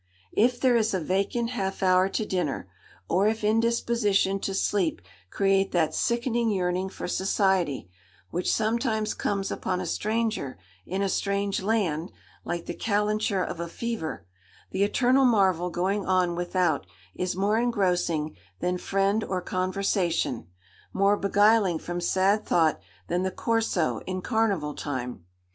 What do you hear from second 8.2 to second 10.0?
which sometimes comes upon a